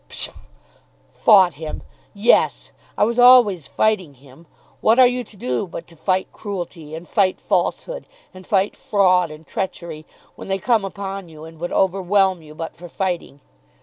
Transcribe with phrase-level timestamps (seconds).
[0.09, 0.31] "Psha;
[1.11, 1.83] fought him!
[2.15, 4.47] Yes; I was always fighting him.
[4.79, 9.29] What are you to do but to fight cruelty, and fight falsehood, and fight fraud
[9.29, 13.41] and treachery, when they come upon you and would overwhelm you but for fighting?